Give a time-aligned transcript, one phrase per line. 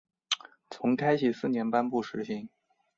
[0.71, 2.49] 从开禧四年颁布施行。